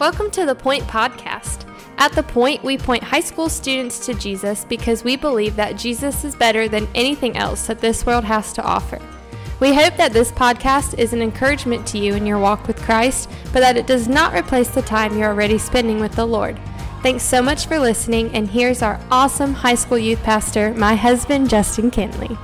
Welcome 0.00 0.32
to 0.32 0.44
the 0.44 0.56
Point 0.56 0.82
Podcast. 0.88 1.72
At 1.98 2.10
The 2.14 2.24
Point, 2.24 2.64
we 2.64 2.76
point 2.76 3.04
high 3.04 3.20
school 3.20 3.48
students 3.48 4.04
to 4.06 4.14
Jesus 4.14 4.64
because 4.64 5.04
we 5.04 5.14
believe 5.14 5.54
that 5.54 5.78
Jesus 5.78 6.24
is 6.24 6.34
better 6.34 6.66
than 6.66 6.88
anything 6.96 7.36
else 7.36 7.68
that 7.68 7.80
this 7.80 8.04
world 8.04 8.24
has 8.24 8.52
to 8.54 8.62
offer. 8.64 9.00
We 9.60 9.72
hope 9.72 9.96
that 9.96 10.12
this 10.12 10.32
podcast 10.32 10.98
is 10.98 11.12
an 11.12 11.22
encouragement 11.22 11.86
to 11.86 11.98
you 11.98 12.14
in 12.14 12.26
your 12.26 12.40
walk 12.40 12.66
with 12.66 12.82
Christ, 12.82 13.30
but 13.52 13.60
that 13.60 13.76
it 13.76 13.86
does 13.86 14.08
not 14.08 14.34
replace 14.34 14.68
the 14.68 14.82
time 14.82 15.16
you're 15.16 15.28
already 15.28 15.58
spending 15.58 16.00
with 16.00 16.16
the 16.16 16.26
Lord. 16.26 16.58
Thanks 17.04 17.22
so 17.22 17.40
much 17.40 17.66
for 17.66 17.78
listening, 17.78 18.34
and 18.34 18.50
here's 18.50 18.82
our 18.82 18.98
awesome 19.12 19.54
high 19.54 19.76
school 19.76 19.96
youth 19.98 20.24
pastor, 20.24 20.74
my 20.74 20.96
husband, 20.96 21.48
Justin 21.48 21.92
Kinley. 21.92 22.36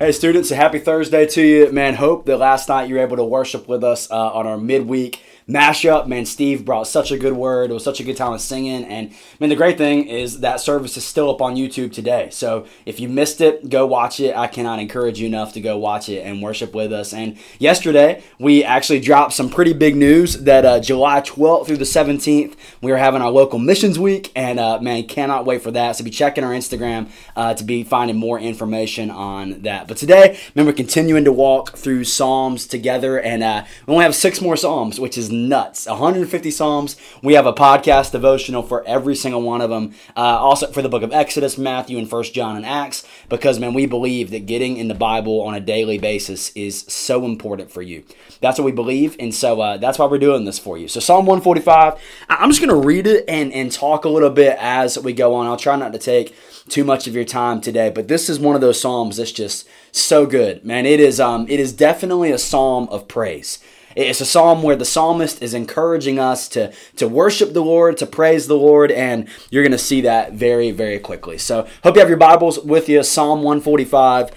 Hey, 0.00 0.10
students, 0.10 0.50
a 0.50 0.56
happy 0.56 0.80
Thursday 0.80 1.26
to 1.26 1.42
you. 1.42 1.70
Man, 1.70 1.94
hope 1.94 2.26
that 2.26 2.38
last 2.38 2.68
night 2.68 2.88
you 2.88 2.96
were 2.96 3.02
able 3.02 3.18
to 3.18 3.24
worship 3.24 3.68
with 3.68 3.84
us 3.84 4.10
uh, 4.10 4.32
on 4.32 4.48
our 4.48 4.58
midweek 4.58 5.22
mashup. 5.50 6.06
Man, 6.06 6.24
Steve 6.24 6.64
brought 6.64 6.86
such 6.86 7.10
a 7.10 7.18
good 7.18 7.32
word. 7.32 7.70
It 7.70 7.74
was 7.74 7.84
such 7.84 8.00
a 8.00 8.04
good 8.04 8.16
time 8.16 8.32
of 8.32 8.40
singing. 8.40 8.84
And 8.84 9.12
man, 9.38 9.50
the 9.50 9.56
great 9.56 9.78
thing 9.78 10.06
is 10.08 10.40
that 10.40 10.60
service 10.60 10.96
is 10.96 11.04
still 11.04 11.30
up 11.30 11.42
on 11.42 11.56
YouTube 11.56 11.92
today. 11.92 12.28
So 12.30 12.66
if 12.86 13.00
you 13.00 13.08
missed 13.08 13.40
it, 13.40 13.68
go 13.68 13.86
watch 13.86 14.20
it. 14.20 14.36
I 14.36 14.46
cannot 14.46 14.78
encourage 14.78 15.20
you 15.20 15.26
enough 15.26 15.52
to 15.54 15.60
go 15.60 15.76
watch 15.76 16.08
it 16.08 16.20
and 16.20 16.42
worship 16.42 16.74
with 16.74 16.92
us. 16.92 17.12
And 17.12 17.36
yesterday, 17.58 18.22
we 18.38 18.64
actually 18.64 19.00
dropped 19.00 19.32
some 19.32 19.50
pretty 19.50 19.72
big 19.72 19.96
news 19.96 20.38
that 20.38 20.64
uh, 20.64 20.80
July 20.80 21.20
12th 21.20 21.66
through 21.66 21.78
the 21.78 21.84
17th, 21.84 22.54
we 22.80 22.92
are 22.92 22.96
having 22.96 23.22
our 23.22 23.30
local 23.30 23.58
missions 23.58 23.98
week. 23.98 24.32
And 24.34 24.60
uh, 24.60 24.80
man, 24.80 25.04
cannot 25.04 25.46
wait 25.46 25.62
for 25.62 25.70
that. 25.72 25.96
So 25.96 26.04
be 26.04 26.10
checking 26.10 26.44
our 26.44 26.52
Instagram 26.52 27.08
uh, 27.36 27.54
to 27.54 27.64
be 27.64 27.84
finding 27.84 28.16
more 28.16 28.38
information 28.38 29.10
on 29.10 29.62
that. 29.62 29.88
But 29.88 29.96
today, 29.96 30.38
remember, 30.54 30.72
continuing 30.72 31.24
to 31.24 31.32
walk 31.32 31.76
through 31.76 32.04
Psalms 32.04 32.66
together. 32.66 33.20
And 33.20 33.42
uh, 33.42 33.64
we 33.86 33.92
only 33.92 34.04
have 34.04 34.14
six 34.14 34.40
more 34.40 34.56
Psalms, 34.56 35.00
which 35.00 35.18
is 35.18 35.30
nuts. 35.48 35.86
150 35.86 36.50
Psalms. 36.50 36.96
We 37.22 37.34
have 37.34 37.46
a 37.46 37.52
podcast 37.52 38.12
devotional 38.12 38.62
for 38.62 38.84
every 38.86 39.14
single 39.14 39.42
one 39.42 39.60
of 39.60 39.70
them. 39.70 39.94
Uh, 40.16 40.20
also 40.20 40.66
for 40.68 40.82
the 40.82 40.88
book 40.88 41.02
of 41.02 41.12
Exodus, 41.12 41.56
Matthew, 41.56 41.98
and 41.98 42.08
First 42.08 42.34
John 42.34 42.56
and 42.56 42.66
Acts, 42.66 43.06
because 43.28 43.58
man, 43.58 43.74
we 43.74 43.86
believe 43.86 44.30
that 44.30 44.46
getting 44.46 44.76
in 44.76 44.88
the 44.88 44.94
Bible 44.94 45.40
on 45.42 45.54
a 45.54 45.60
daily 45.60 45.98
basis 45.98 46.50
is 46.56 46.80
so 46.88 47.24
important 47.24 47.70
for 47.70 47.82
you. 47.82 48.04
That's 48.40 48.58
what 48.58 48.64
we 48.64 48.72
believe, 48.72 49.16
and 49.18 49.34
so 49.34 49.60
uh, 49.60 49.76
that's 49.76 49.98
why 49.98 50.06
we're 50.06 50.18
doing 50.18 50.44
this 50.44 50.58
for 50.58 50.78
you. 50.78 50.88
So 50.88 51.00
Psalm 51.00 51.26
145. 51.26 52.00
I'm 52.28 52.50
just 52.50 52.60
going 52.60 52.70
to 52.70 52.86
read 52.86 53.06
it 53.06 53.24
and 53.28 53.52
and 53.52 53.70
talk 53.70 54.04
a 54.04 54.08
little 54.08 54.30
bit 54.30 54.56
as 54.60 54.98
we 54.98 55.12
go 55.12 55.34
on. 55.34 55.46
I'll 55.46 55.56
try 55.56 55.76
not 55.76 55.92
to 55.92 55.98
take 55.98 56.34
too 56.68 56.84
much 56.84 57.06
of 57.06 57.14
your 57.14 57.24
time 57.24 57.60
today, 57.60 57.90
but 57.90 58.08
this 58.08 58.28
is 58.28 58.38
one 58.38 58.54
of 58.54 58.60
those 58.60 58.80
psalms 58.80 59.16
that's 59.16 59.32
just 59.32 59.68
so 59.92 60.26
good, 60.26 60.64
man. 60.64 60.86
It 60.86 61.00
is 61.00 61.20
um 61.20 61.46
it 61.48 61.60
is 61.60 61.72
definitely 61.72 62.30
a 62.30 62.38
psalm 62.38 62.88
of 62.90 63.08
praise. 63.08 63.58
It's 63.96 64.20
a 64.20 64.26
psalm 64.26 64.62
where 64.62 64.76
the 64.76 64.84
psalmist 64.84 65.42
is 65.42 65.52
encouraging 65.52 66.18
us 66.18 66.48
to, 66.50 66.72
to 66.96 67.08
worship 67.08 67.52
the 67.52 67.62
Lord, 67.62 67.96
to 67.98 68.06
praise 68.06 68.46
the 68.46 68.56
Lord, 68.56 68.92
and 68.92 69.28
you're 69.50 69.64
going 69.64 69.72
to 69.72 69.78
see 69.78 70.02
that 70.02 70.32
very, 70.32 70.70
very 70.70 70.98
quickly. 70.98 71.38
So, 71.38 71.66
hope 71.82 71.96
you 71.96 72.00
have 72.00 72.08
your 72.08 72.18
Bibles 72.18 72.58
with 72.60 72.88
you. 72.88 73.02
Psalm 73.02 73.42
145. 73.42 74.30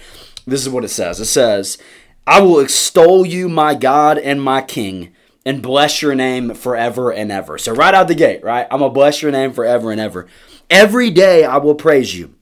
This 0.46 0.62
is 0.62 0.68
what 0.68 0.84
it 0.84 0.88
says 0.88 1.20
It 1.20 1.26
says, 1.26 1.78
I 2.26 2.40
will 2.40 2.58
extol 2.58 3.24
you, 3.24 3.48
my 3.48 3.74
God 3.74 4.18
and 4.18 4.42
my 4.42 4.60
King, 4.60 5.14
and 5.46 5.62
bless 5.62 6.02
your 6.02 6.14
name 6.14 6.54
forever 6.54 7.12
and 7.12 7.30
ever. 7.30 7.56
So, 7.56 7.72
right 7.72 7.94
out 7.94 8.08
the 8.08 8.14
gate, 8.16 8.42
right? 8.42 8.66
I'm 8.70 8.80
going 8.80 8.90
to 8.90 8.94
bless 8.94 9.22
your 9.22 9.30
name 9.30 9.52
forever 9.52 9.92
and 9.92 10.00
ever. 10.00 10.26
Every 10.68 11.10
day 11.10 11.44
I 11.44 11.58
will 11.58 11.74
praise 11.76 12.16
you 12.16 12.34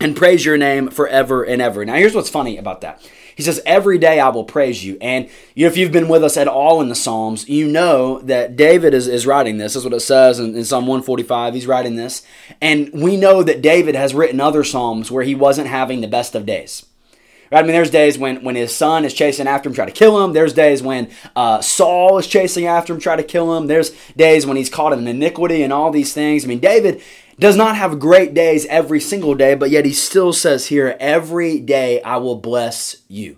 and 0.00 0.16
praise 0.16 0.44
your 0.44 0.56
name 0.56 0.88
forever 0.88 1.42
and 1.42 1.60
ever. 1.60 1.84
Now, 1.84 1.94
here's 1.94 2.14
what's 2.14 2.30
funny 2.30 2.56
about 2.56 2.80
that 2.80 3.02
he 3.36 3.42
says, 3.42 3.60
Every 3.66 3.98
day 3.98 4.18
I 4.18 4.30
will 4.30 4.44
praise 4.44 4.84
you. 4.84 4.96
And 5.00 5.28
if 5.54 5.76
you've 5.76 5.92
been 5.92 6.08
with 6.08 6.24
us 6.24 6.36
at 6.36 6.48
all 6.48 6.80
in 6.80 6.88
the 6.88 6.94
Psalms, 6.94 7.48
you 7.48 7.68
know 7.68 8.20
that 8.22 8.56
David 8.56 8.94
is, 8.94 9.06
is 9.06 9.26
writing 9.26 9.58
this. 9.58 9.74
That's 9.74 9.84
what 9.84 9.94
it 9.94 10.00
says 10.00 10.40
in, 10.40 10.56
in 10.56 10.64
Psalm 10.64 10.86
145. 10.86 11.54
He's 11.54 11.66
writing 11.66 11.96
this. 11.96 12.26
And 12.60 12.90
we 12.92 13.16
know 13.16 13.42
that 13.42 13.62
David 13.62 13.94
has 13.94 14.14
written 14.14 14.40
other 14.40 14.64
Psalms 14.64 15.10
where 15.10 15.22
he 15.22 15.34
wasn't 15.34 15.68
having 15.68 16.00
the 16.00 16.08
best 16.08 16.34
of 16.34 16.46
days. 16.46 16.86
Right? 17.50 17.60
I 17.60 17.62
mean, 17.62 17.72
there's 17.72 17.90
days 17.90 18.18
when, 18.18 18.42
when 18.42 18.56
his 18.56 18.74
son 18.74 19.04
is 19.04 19.14
chasing 19.14 19.46
after 19.46 19.68
him, 19.68 19.74
try 19.74 19.86
to 19.86 19.92
kill 19.92 20.22
him. 20.24 20.32
There's 20.32 20.52
days 20.52 20.82
when 20.82 21.10
uh, 21.34 21.60
Saul 21.60 22.18
is 22.18 22.26
chasing 22.26 22.66
after 22.66 22.92
him, 22.92 23.00
try 23.00 23.16
to 23.16 23.22
kill 23.22 23.56
him. 23.56 23.66
There's 23.66 23.90
days 24.16 24.46
when 24.46 24.56
he's 24.56 24.70
caught 24.70 24.92
in 24.92 25.06
iniquity 25.06 25.62
and 25.62 25.72
all 25.72 25.90
these 25.90 26.12
things. 26.12 26.44
I 26.44 26.48
mean, 26.48 26.58
David 26.58 27.02
does 27.38 27.56
not 27.56 27.76
have 27.76 28.00
great 28.00 28.34
days 28.34 28.66
every 28.66 29.00
single 29.00 29.34
day, 29.34 29.54
but 29.54 29.70
yet 29.70 29.84
he 29.84 29.92
still 29.92 30.32
says 30.32 30.66
here, 30.66 30.96
every 30.98 31.60
day 31.60 32.02
I 32.02 32.16
will 32.16 32.36
bless 32.36 33.02
you. 33.08 33.36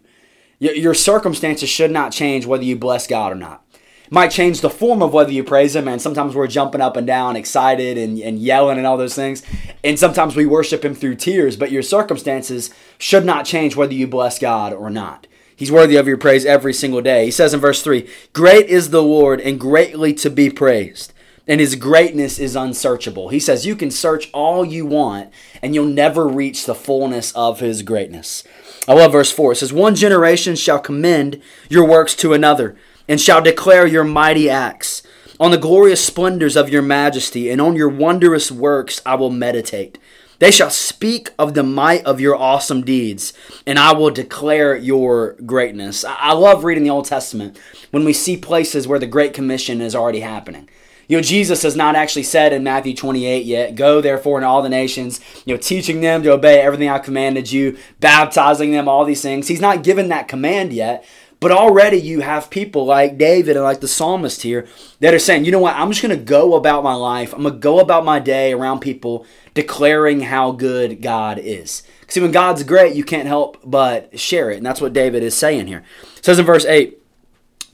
Your 0.61 0.95
circumstances 0.95 1.69
should 1.69 1.91
not 1.91 2.13
change 2.13 2.47
whether 2.47 2.65
you 2.65 2.77
bless 2.77 3.07
God 3.07 3.33
or 3.33 3.37
not. 3.37 3.65
Might 4.11 4.29
change 4.29 4.61
the 4.61 4.71
form 4.71 5.03
of 5.03 5.13
whether 5.13 5.33
you 5.33 5.45
praise 5.45 5.77
Him, 5.77 5.89
and 5.89 6.01
sometimes 6.01 6.35
we're 6.35 6.47
jumping 6.47 6.81
up 6.81 6.97
and 6.97 7.07
down, 7.07 7.37
excited 7.37 7.99
and, 7.99 8.19
and 8.19 8.39
yelling 8.39 8.79
and 8.79 8.87
all 8.87 8.97
those 8.97 9.15
things. 9.15 9.43
And 9.85 9.99
sometimes 9.99 10.37
we 10.37 10.47
worship 10.47 10.85
Him 10.85 10.95
through 10.95 11.17
tears, 11.17 11.57
but 11.57 11.71
your 11.71 11.83
circumstances 11.83 12.71
should 12.99 13.25
not 13.25 13.47
change 13.47 13.77
whether 13.77 13.95
you 13.95 14.07
bless 14.07 14.39
God 14.39 14.73
or 14.73 14.91
not. 14.91 15.27
He's 15.55 15.73
worthy 15.73 15.97
of 15.97 16.07
your 16.07 16.17
praise 16.17 16.47
every 16.47 16.73
single 16.73 17.03
day. 17.03 17.27
He 17.27 17.31
says 17.31 17.53
in 17.53 17.61
verse 17.61 17.83
3 17.83 18.09
Great 18.33 18.67
is 18.67 18.91
the 18.91 19.03
Lord 19.03 19.41
and 19.41 19.59
greatly 19.59 20.15
to 20.15 20.31
be 20.31 20.51
praised 20.51 21.13
and 21.49 21.61
his 21.61 21.75
greatness 21.75 22.39
is 22.39 22.55
unsearchable. 22.55 23.31
He 23.31 23.41
says 23.41 23.67
you 23.67 23.75
can 23.75 23.91
search 23.91 24.31
all 24.33 24.65
you 24.65 24.85
want 24.85 25.33
and 25.63 25.75
you'll 25.75 25.87
never 25.87 26.29
reach 26.29 26.67
the 26.67 26.75
fullness 26.75 27.33
of 27.33 27.61
his 27.61 27.83
greatness. 27.83 28.45
I 28.87 28.93
love 28.93 29.13
verse 29.13 29.33
4. 29.33 29.53
It 29.53 29.57
says, 29.57 29.73
One 29.73 29.95
generation 29.95 30.55
shall 30.55 30.79
commend 30.79 31.43
your 31.71 31.87
works 31.87 32.15
to 32.17 32.35
another 32.35 32.77
and 33.09 33.21
shall 33.21 33.41
declare 33.41 33.87
your 33.87 34.05
mighty 34.05 34.51
acts. 34.51 35.03
On 35.41 35.51
the 35.51 35.57
glorious 35.57 36.05
splendors 36.05 36.57
of 36.57 36.69
your 36.69 36.83
majesty 36.83 37.49
and 37.49 37.61
on 37.61 37.77
your 37.77 37.89
wondrous 37.89 38.51
works 38.51 39.01
I 39.07 39.15
will 39.15 39.31
meditate. 39.31 39.97
They 40.41 40.51
shall 40.53 40.71
speak 40.71 41.31
of 41.39 41.55
the 41.55 41.65
might 41.65 42.05
of 42.05 42.21
your 42.21 42.37
awesome 42.37 42.83
deeds, 42.83 43.33
and 43.67 43.77
I 43.79 43.93
will 43.93 44.11
declare 44.11 44.77
your 44.77 45.33
greatness. 45.45 46.05
I 46.05 46.33
love 46.33 46.63
reading 46.63 46.85
the 46.85 46.91
Old 46.91 47.07
Testament 47.07 47.59
when 47.91 48.05
we 48.05 48.13
see 48.13 48.37
places 48.37 48.87
where 48.87 49.01
the 49.01 49.07
Great 49.07 49.35
Commission 49.35 49.81
is 49.81 49.97
already 49.97 50.21
happening. 50.21 50.69
You 51.09 51.17
know, 51.17 51.23
Jesus 51.23 51.63
has 51.63 51.75
not 51.75 51.97
actually 51.97 52.25
said 52.25 52.53
in 52.53 52.63
Matthew 52.63 52.95
28 52.95 53.47
yet, 53.47 53.75
go 53.75 54.01
therefore 54.01 54.39
in 54.39 54.45
all 54.45 54.63
the 54.63 54.69
nations, 54.69 55.21
you 55.47 55.55
know, 55.55 55.61
teaching 55.61 56.03
them 56.03 56.23
to 56.23 56.33
obey 56.33 56.61
everything 56.61 56.91
I 56.91 56.99
commanded 56.99 57.51
you, 57.51 57.79
baptizing 57.99 58.73
them, 58.73 58.89
all 58.89 59.07
these 59.07 59.23
things. 59.23 59.49
He's 59.49 59.61
not 59.61 59.83
given 59.83 60.11
that 60.11 60.29
command 60.29 60.73
yet. 60.73 61.05
But 61.41 61.53
already 61.53 61.99
you 61.99 62.21
have 62.21 62.51
people 62.51 62.85
like 62.85 63.17
David 63.17 63.57
and 63.57 63.65
like 63.65 63.81
the 63.81 63.89
psalmist 63.89 64.43
here 64.43 64.67
that 65.01 65.15
are 65.15 65.21
saying, 65.21 65.45
you 65.45 65.53
know 65.53 65.61
what, 65.61 65.77
I'm 65.77 65.91
just 65.91 66.03
going 66.03 66.19
to 66.19 66.25
go 66.25 66.55
about 66.55 66.83
my 66.83 66.95
life. 66.95 67.33
I'm 67.33 67.43
going 67.43 67.55
to 67.55 67.61
go 67.61 67.79
about 67.79 68.05
my 68.05 68.19
day 68.19 68.53
around 68.53 68.81
people 68.81 69.25
declaring 69.55 70.21
how 70.21 70.51
good 70.51 71.01
God 71.01 71.39
is. 71.39 71.85
See, 72.09 72.21
when 72.21 72.33
God's 72.33 72.65
great, 72.65 72.97
you 72.97 73.05
can't 73.05 73.29
help 73.29 73.59
but 73.65 74.19
share 74.19 74.51
it. 74.51 74.57
And 74.57 74.67
that's 74.67 74.81
what 74.81 74.93
David 74.93 75.23
is 75.23 75.37
saying 75.37 75.69
here. 75.69 75.85
It 76.17 76.25
says 76.25 76.41
in 76.41 76.47
verse 76.47 76.65
8, 76.65 76.99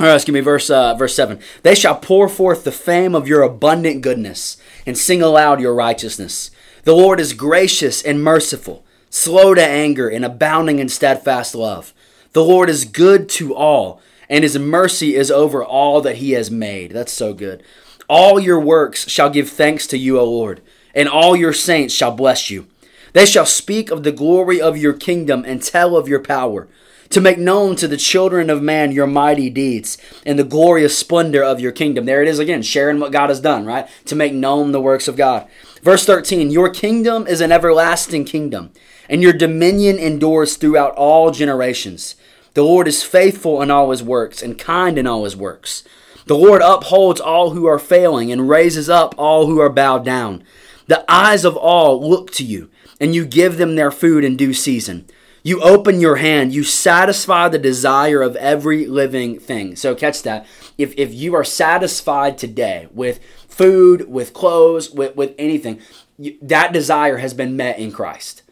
or 0.01 0.09
excuse 0.09 0.35
me, 0.35 0.41
verse 0.41 0.71
uh, 0.71 0.95
verse 0.95 1.15
seven. 1.15 1.39
They 1.63 1.75
shall 1.75 1.95
pour 1.95 2.29
forth 2.29 2.65
the 2.65 2.73
fame 2.73 3.15
of 3.15 3.29
your 3.29 3.43
abundant 3.43 4.03
goodness 4.03 4.57
and 4.85 4.99
sing 4.99 5.23
aloud 5.23 5.61
your 5.61 5.75
righteousness. 5.75 6.51
The 6.83 6.95
Lord 6.95 7.21
is 7.21 7.33
gracious 7.33 8.03
and 8.03 8.23
merciful, 8.23 8.85
slow 9.09 9.55
to 9.55 9.65
anger, 9.65 10.09
and 10.09 10.25
abounding 10.25 10.81
in 10.81 10.89
steadfast 10.89 11.55
love. 11.55 11.94
The 12.35 12.45
Lord 12.45 12.69
is 12.69 12.85
good 12.85 13.29
to 13.31 13.55
all, 13.55 14.03
and 14.29 14.43
his 14.43 14.59
mercy 14.59 15.15
is 15.15 15.31
over 15.31 15.65
all 15.65 16.01
that 16.01 16.17
he 16.17 16.33
has 16.33 16.51
made. 16.51 16.91
That's 16.91 17.13
so 17.13 17.33
good. 17.33 17.63
All 18.09 18.41
your 18.41 18.59
works 18.59 19.09
shall 19.09 19.31
give 19.31 19.49
thanks 19.49 19.87
to 19.87 19.97
you, 19.97 20.19
O 20.19 20.25
Lord, 20.25 20.61
and 20.97 21.09
all 21.09 21.37
your 21.37 21.53
saints 21.53 21.95
shall 21.95 22.11
bless 22.11 22.51
you. 22.51 22.67
They 23.13 23.25
shall 23.25 23.47
speak 23.47 23.93
of 23.93 24.03
the 24.03 24.11
glory 24.11 24.61
of 24.61 24.77
your 24.77 24.95
kingdom 24.95 25.45
and 25.47 25.63
tell 25.63 25.97
of 25.97 26.09
your 26.09 26.19
power 26.19 26.67
to 27.11 27.21
make 27.21 27.39
known 27.39 27.77
to 27.77 27.87
the 27.87 27.97
children 27.97 28.51
of 28.51 28.61
man 28.61 28.91
your 28.91 29.07
mighty 29.07 29.49
deeds 29.49 29.97
and 30.27 30.37
the 30.37 30.43
glorious 30.43 30.99
splendor 30.99 31.45
of 31.45 31.61
your 31.61 31.71
kingdom. 31.71 32.05
There 32.05 32.21
it 32.21 32.27
is 32.27 32.41
again, 32.41 32.63
sharing 32.63 32.99
what 32.99 33.13
God 33.13 33.29
has 33.29 33.39
done, 33.39 33.65
right? 33.65 33.89
To 34.07 34.17
make 34.17 34.33
known 34.33 34.73
the 34.73 34.81
works 34.81 35.07
of 35.07 35.15
God. 35.15 35.47
Verse 35.83 36.05
13 36.05 36.51
Your 36.51 36.71
kingdom 36.71 37.29
is 37.29 37.41
an 37.41 37.53
everlasting 37.53 38.25
kingdom, 38.25 38.73
and 39.09 39.23
your 39.23 39.33
dominion 39.33 40.01
endures 40.01 40.57
throughout 40.57 40.97
all 40.97 41.31
generations. 41.31 42.17
The 42.55 42.63
Lord 42.63 42.87
is 42.87 43.03
faithful 43.03 43.61
in 43.63 43.71
all 43.71 43.91
his 43.91 44.03
works 44.03 44.43
and 44.43 44.59
kind 44.59 44.97
in 44.97 45.07
all 45.07 45.25
his 45.25 45.37
works. 45.37 45.83
The 46.27 46.37
Lord 46.37 46.63
upholds 46.63 47.21
all 47.21 47.51
who 47.51 47.67
are 47.67 47.79
failing 47.79 48.33
and 48.33 48.49
raises 48.49 48.89
up 48.89 49.15
all 49.19 49.47
who 49.47 49.61
are 49.61 49.69
bowed 49.69 50.05
down. 50.05 50.45
The 50.87 51.05
eyes 51.11 51.45
of 51.45 51.57
all 51.57 52.09
look 52.09 52.31
to 52.33 52.45
you, 52.45 52.71
and 53.01 53.15
you 53.15 53.27
give 53.27 53.57
them 53.57 53.75
their 53.75 53.91
food 53.91 54.25
in 54.25 54.37
due 54.37 54.55
season. 54.55 55.07
You 55.43 55.61
open 55.61 56.01
your 56.01 56.17
hand, 56.17 56.55
you 56.55 56.63
satisfy 56.63 57.49
the 57.49 57.59
desire 57.59 58.23
of 58.23 58.37
every 58.37 58.87
living 58.87 59.39
thing. 59.39 59.77
So 59.77 59.95
catch 59.95 60.23
that. 60.23 60.47
If, 60.79 60.95
if 60.97 61.13
you 61.13 61.35
are 61.35 61.45
satisfied 61.45 62.39
today 62.39 62.89
with 62.93 63.21
food, 63.49 64.09
with 64.09 64.33
clothes, 64.33 64.91
with, 64.91 65.17
with 65.17 65.35
anything, 65.39 65.81
you, 66.17 66.39
that 66.41 66.73
desire 66.73 67.19
has 67.19 67.35
been 67.35 67.57
met 67.57 67.79
in 67.79 67.93
Christ. 67.93 68.44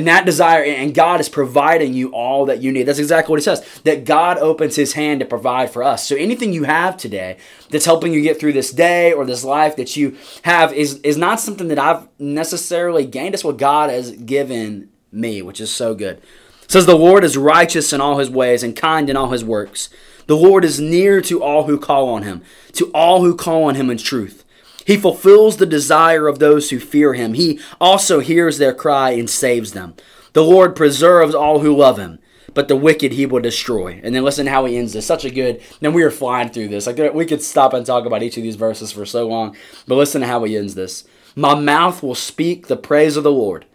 And 0.00 0.08
that 0.08 0.24
desire, 0.24 0.64
and 0.64 0.94
God 0.94 1.20
is 1.20 1.28
providing 1.28 1.92
you 1.92 2.08
all 2.14 2.46
that 2.46 2.62
you 2.62 2.72
need. 2.72 2.84
That's 2.84 2.98
exactly 2.98 3.30
what 3.34 3.38
He 3.38 3.44
says. 3.44 3.82
That 3.84 4.06
God 4.06 4.38
opens 4.38 4.74
His 4.74 4.94
hand 4.94 5.20
to 5.20 5.26
provide 5.26 5.70
for 5.70 5.82
us. 5.82 6.08
So 6.08 6.16
anything 6.16 6.54
you 6.54 6.64
have 6.64 6.96
today 6.96 7.36
that's 7.68 7.84
helping 7.84 8.14
you 8.14 8.22
get 8.22 8.40
through 8.40 8.54
this 8.54 8.70
day 8.70 9.12
or 9.12 9.26
this 9.26 9.44
life 9.44 9.76
that 9.76 9.98
you 9.98 10.16
have 10.40 10.72
is, 10.72 11.00
is 11.00 11.18
not 11.18 11.38
something 11.38 11.68
that 11.68 11.78
I've 11.78 12.08
necessarily 12.18 13.04
gained. 13.04 13.34
It's 13.34 13.44
what 13.44 13.58
God 13.58 13.90
has 13.90 14.12
given 14.12 14.88
me, 15.12 15.42
which 15.42 15.60
is 15.60 15.70
so 15.70 15.94
good. 15.94 16.16
It 16.62 16.70
says 16.70 16.86
the 16.86 16.96
Lord 16.96 17.22
is 17.22 17.36
righteous 17.36 17.92
in 17.92 18.00
all 18.00 18.16
his 18.16 18.30
ways 18.30 18.62
and 18.62 18.74
kind 18.74 19.10
in 19.10 19.18
all 19.18 19.32
his 19.32 19.44
works. 19.44 19.90
The 20.28 20.34
Lord 20.34 20.64
is 20.64 20.80
near 20.80 21.20
to 21.20 21.42
all 21.42 21.64
who 21.64 21.78
call 21.78 22.08
on 22.08 22.22
him, 22.22 22.40
to 22.72 22.90
all 22.92 23.20
who 23.20 23.36
call 23.36 23.64
on 23.64 23.74
him 23.74 23.90
in 23.90 23.98
truth. 23.98 24.46
He 24.86 24.96
fulfills 24.96 25.56
the 25.56 25.66
desire 25.66 26.26
of 26.26 26.38
those 26.38 26.70
who 26.70 26.78
fear 26.78 27.14
him. 27.14 27.34
He 27.34 27.60
also 27.80 28.20
hears 28.20 28.58
their 28.58 28.74
cry 28.74 29.10
and 29.10 29.28
saves 29.28 29.72
them. 29.72 29.94
The 30.32 30.44
Lord 30.44 30.76
preserves 30.76 31.34
all 31.34 31.60
who 31.60 31.76
love 31.76 31.98
him, 31.98 32.18
but 32.54 32.68
the 32.68 32.76
wicked 32.76 33.12
he 33.12 33.26
will 33.26 33.40
destroy. 33.40 34.00
And 34.02 34.14
then 34.14 34.22
listen 34.22 34.46
how 34.46 34.64
he 34.64 34.76
ends 34.76 34.92
this. 34.92 35.06
Such 35.06 35.24
a 35.24 35.30
good. 35.30 35.62
Then 35.80 35.92
we 35.92 36.02
are 36.02 36.10
flying 36.10 36.50
through 36.50 36.68
this. 36.68 36.86
Like 36.86 37.14
we 37.14 37.26
could 37.26 37.42
stop 37.42 37.74
and 37.74 37.84
talk 37.84 38.06
about 38.06 38.22
each 38.22 38.36
of 38.36 38.42
these 38.42 38.56
verses 38.56 38.92
for 38.92 39.04
so 39.04 39.28
long, 39.28 39.56
but 39.86 39.96
listen 39.96 40.20
to 40.20 40.26
how 40.26 40.44
he 40.44 40.56
ends 40.56 40.74
this. 40.74 41.04
My 41.36 41.54
mouth 41.54 42.02
will 42.02 42.14
speak 42.14 42.66
the 42.66 42.76
praise 42.76 43.16
of 43.16 43.24
the 43.24 43.32
Lord. 43.32 43.66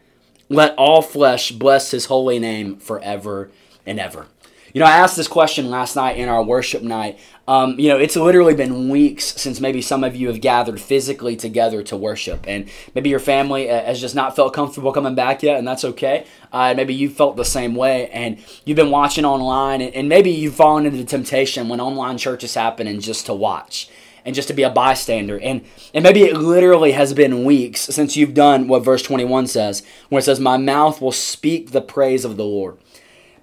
Let 0.49 0.75
all 0.77 1.01
flesh 1.01 1.51
bless 1.51 1.91
his 1.91 2.05
holy 2.05 2.39
name 2.39 2.77
forever 2.77 3.49
and 3.85 3.99
ever. 3.99 4.27
You 4.75 4.81
know, 4.81 4.87
I 4.87 4.97
asked 4.97 5.15
this 5.15 5.29
question 5.29 5.69
last 5.69 5.95
night 5.95 6.17
in 6.17 6.27
our 6.27 6.43
worship 6.43 6.83
night. 6.83 7.17
Um, 7.47 7.79
you 7.79 7.87
know, 7.87 7.97
it's 7.97 8.17
literally 8.17 8.55
been 8.55 8.89
weeks 8.89 9.23
since 9.23 9.61
maybe 9.61 9.81
some 9.81 10.03
of 10.03 10.17
you 10.17 10.27
have 10.27 10.41
gathered 10.41 10.81
physically 10.81 11.37
together 11.37 11.81
to 11.83 11.95
worship, 11.95 12.43
and 12.45 12.69
maybe 12.93 13.09
your 13.09 13.21
family 13.21 13.69
uh, 13.69 13.85
has 13.85 14.01
just 14.01 14.15
not 14.15 14.35
felt 14.35 14.53
comfortable 14.53 14.91
coming 14.91 15.15
back 15.15 15.41
yet, 15.43 15.57
and 15.57 15.65
that's 15.65 15.85
okay. 15.85 16.25
Uh, 16.51 16.73
maybe 16.75 16.93
you 16.93 17.09
felt 17.09 17.37
the 17.37 17.45
same 17.45 17.73
way, 17.73 18.09
and 18.09 18.37
you've 18.65 18.75
been 18.75 18.91
watching 18.91 19.23
online, 19.23 19.81
and 19.81 20.09
maybe 20.09 20.29
you've 20.29 20.55
fallen 20.55 20.85
into 20.85 20.97
the 20.97 21.05
temptation 21.05 21.69
when 21.69 21.79
online 21.79 22.17
churches 22.17 22.53
happen 22.53 22.85
and 22.85 23.01
just 23.01 23.27
to 23.27 23.33
watch 23.33 23.89
and 24.25 24.35
just 24.35 24.49
to 24.49 24.53
be 24.53 24.63
a 24.63 24.69
bystander. 24.69 25.39
And 25.39 25.63
and 25.93 26.03
maybe 26.03 26.23
it 26.23 26.35
literally 26.35 26.91
has 26.91 27.13
been 27.13 27.45
weeks 27.45 27.79
since 27.79 28.17
you've 28.17 28.33
done 28.33 28.67
what 28.67 28.83
verse 28.83 29.03
21 29.03 29.47
says, 29.47 29.83
where 30.09 30.19
it 30.19 30.23
says, 30.23 30.41
My 30.41 30.57
mouth 30.57 30.99
will 30.99 31.13
speak 31.13 31.71
the 31.71 31.81
praise 31.81 32.25
of 32.25 32.35
the 32.35 32.43
Lord. 32.43 32.77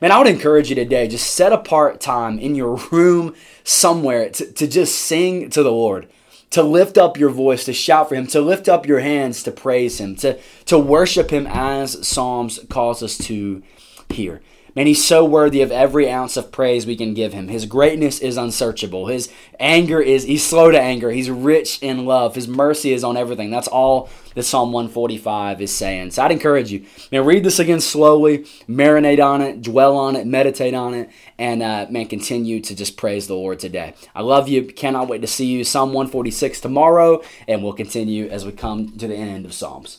Man, 0.02 0.10
I 0.10 0.18
would 0.18 0.26
encourage 0.26 0.68
you 0.68 0.74
today, 0.74 1.06
just 1.06 1.32
set 1.32 1.52
apart 1.52 2.00
time 2.00 2.40
in 2.40 2.56
your 2.56 2.74
room 2.90 3.36
somewhere 3.62 4.30
to, 4.30 4.52
to 4.54 4.66
just 4.66 4.96
sing 4.96 5.48
to 5.50 5.62
the 5.62 5.70
Lord, 5.70 6.08
to 6.50 6.64
lift 6.64 6.98
up 6.98 7.16
your 7.16 7.30
voice, 7.30 7.64
to 7.66 7.72
shout 7.72 8.08
for 8.08 8.16
Him, 8.16 8.26
to 8.26 8.40
lift 8.40 8.68
up 8.68 8.84
your 8.84 8.98
hands 8.98 9.44
to 9.44 9.52
praise 9.52 10.00
Him, 10.00 10.16
to, 10.16 10.40
to 10.64 10.76
worship 10.76 11.30
Him 11.30 11.46
as 11.48 12.04
Psalms 12.04 12.58
calls 12.68 13.00
us 13.00 13.16
to 13.18 13.62
here. 14.08 14.42
Man, 14.74 14.86
he's 14.86 15.04
so 15.04 15.22
worthy 15.22 15.60
of 15.60 15.70
every 15.70 16.08
ounce 16.08 16.38
of 16.38 16.50
praise 16.50 16.86
we 16.86 16.96
can 16.96 17.12
give 17.12 17.34
him. 17.34 17.48
His 17.48 17.66
greatness 17.66 18.20
is 18.20 18.38
unsearchable. 18.38 19.06
His 19.06 19.30
anger 19.60 20.00
is, 20.00 20.22
he's 20.22 20.46
slow 20.46 20.70
to 20.70 20.80
anger. 20.80 21.10
He's 21.10 21.28
rich 21.28 21.78
in 21.82 22.06
love. 22.06 22.34
His 22.34 22.48
mercy 22.48 22.94
is 22.94 23.04
on 23.04 23.18
everything. 23.18 23.50
That's 23.50 23.68
all 23.68 24.08
that 24.34 24.44
Psalm 24.44 24.72
145 24.72 25.60
is 25.60 25.74
saying. 25.74 26.12
So 26.12 26.22
I'd 26.22 26.32
encourage 26.32 26.72
you, 26.72 26.86
man, 27.10 27.26
read 27.26 27.44
this 27.44 27.58
again 27.58 27.82
slowly, 27.82 28.46
marinate 28.66 29.22
on 29.22 29.42
it, 29.42 29.60
dwell 29.60 29.94
on 29.94 30.16
it, 30.16 30.26
meditate 30.26 30.72
on 30.72 30.94
it, 30.94 31.10
and 31.38 31.62
uh, 31.62 31.86
man, 31.90 32.06
continue 32.06 32.60
to 32.60 32.74
just 32.74 32.96
praise 32.96 33.26
the 33.26 33.34
Lord 33.34 33.58
today. 33.58 33.92
I 34.14 34.22
love 34.22 34.48
you. 34.48 34.64
Cannot 34.64 35.08
wait 35.08 35.20
to 35.20 35.26
see 35.26 35.46
you. 35.46 35.64
Psalm 35.64 35.90
146 35.92 36.60
tomorrow, 36.62 37.22
and 37.46 37.62
we'll 37.62 37.74
continue 37.74 38.26
as 38.28 38.46
we 38.46 38.52
come 38.52 38.96
to 38.96 39.06
the 39.06 39.16
end 39.16 39.44
of 39.44 39.52
Psalms. 39.52 39.98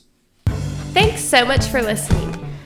Thanks 0.93 1.21
so 1.23 1.45
much 1.45 1.65
for 1.67 1.81
listening. 1.81 2.42